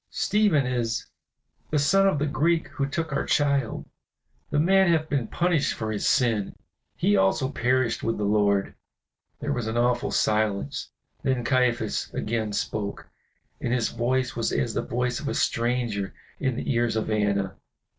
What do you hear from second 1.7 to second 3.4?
son of the Greek who took our